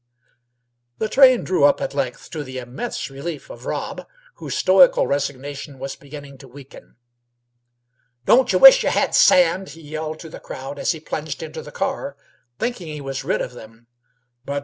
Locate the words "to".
2.31-2.43, 6.39-6.47, 10.21-10.29